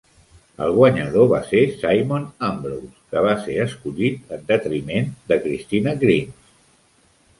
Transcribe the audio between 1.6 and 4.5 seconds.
Simon Ambrose, que va ser escollit en